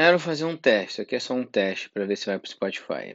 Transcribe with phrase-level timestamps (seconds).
[0.00, 1.02] Quero fazer um teste.
[1.02, 3.14] Aqui é só um teste para ver se vai para o Spotify.